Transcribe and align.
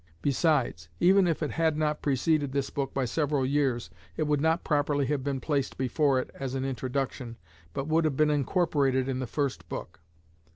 Besides, 0.23 0.89
even 0.99 1.27
if 1.27 1.43
it 1.43 1.51
had 1.51 1.77
not 1.77 2.01
preceded 2.01 2.53
this 2.53 2.71
book 2.71 2.91
by 2.91 3.05
several 3.05 3.45
years, 3.45 3.91
it 4.17 4.23
would 4.23 4.41
not 4.41 4.63
properly 4.63 5.05
have 5.05 5.23
been 5.23 5.39
placed 5.39 5.77
before 5.77 6.19
it 6.19 6.31
as 6.33 6.55
an 6.55 6.65
introduction, 6.65 7.37
but 7.71 7.85
would 7.87 8.05
have 8.05 8.17
been 8.17 8.31
incorporated 8.31 9.07
in 9.07 9.19
the 9.19 9.27
first 9.27 9.69
book. 9.69 9.99